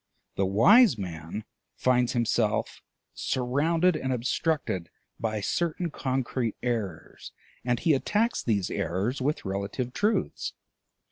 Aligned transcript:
The 0.33 0.47
wise 0.47 0.97
man 0.97 1.45
finds 1.75 2.13
himself 2.13 2.81
surrounded 3.13 3.95
and 3.95 4.11
obstructed 4.11 4.89
by 5.19 5.41
certain 5.41 5.91
concrete 5.91 6.55
errors, 6.63 7.33
and 7.63 7.79
he 7.79 7.93
attacks 7.93 8.41
these 8.41 8.71
errors 8.71 9.21
with 9.21 9.45
relative 9.45 9.93
truths. 9.93 10.53